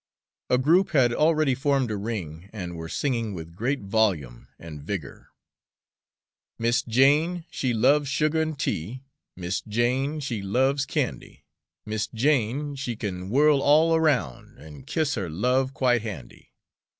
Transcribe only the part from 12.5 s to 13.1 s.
she